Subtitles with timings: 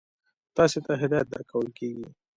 [0.57, 2.07] تاسې ته هدایت درکول کیږي.